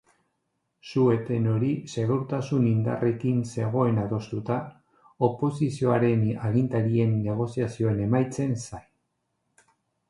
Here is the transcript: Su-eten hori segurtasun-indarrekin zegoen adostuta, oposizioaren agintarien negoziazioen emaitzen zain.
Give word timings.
Su-eten 0.91 1.43
hori 1.51 1.67
segurtasun-indarrekin 1.95 3.43
zegoen 3.51 4.01
adostuta, 4.05 4.57
oposizioaren 5.29 6.25
agintarien 6.51 7.17
negoziazioen 7.29 8.05
emaitzen 8.11 8.59
zain. 8.67 8.91